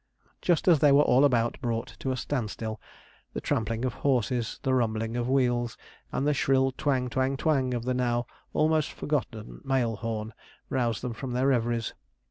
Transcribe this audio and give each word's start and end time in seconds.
Just 0.41 0.67
as 0.67 0.79
they 0.79 0.91
were 0.91 1.03
all 1.03 1.23
about 1.23 1.61
brought 1.61 1.89
to 1.99 2.11
a 2.11 2.17
standstill, 2.17 2.81
the 3.33 3.39
trampling 3.39 3.85
of 3.85 3.93
horses, 4.01 4.59
the 4.63 4.73
rumbling 4.73 5.15
of 5.15 5.29
wheels, 5.29 5.77
and 6.11 6.25
the 6.25 6.33
shrill 6.33 6.71
twang, 6.71 7.07
twang, 7.07 7.37
twang 7.37 7.75
of 7.75 7.83
the 7.85 7.93
now 7.93 8.25
almost 8.51 8.91
forgotten 8.91 9.61
mail 9.63 9.97
horn, 9.97 10.33
roused 10.71 11.03
them 11.03 11.13
from 11.13 11.33
their 11.33 11.45
reveries. 11.45 11.93